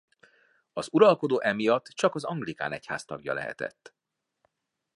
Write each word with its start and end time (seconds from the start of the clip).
Az 0.73 0.87
uralkodó 0.91 1.39
emiatt 1.41 1.83
csak 1.85 2.15
az 2.15 2.23
anglikán 2.23 2.71
egyház 2.71 3.05
tagja 3.05 3.33
lehetett. 3.33 3.93